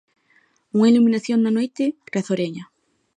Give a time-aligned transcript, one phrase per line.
[0.75, 2.63] Unha iluminación na noite riazoreña.